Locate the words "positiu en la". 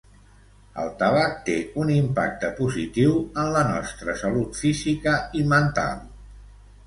2.61-3.61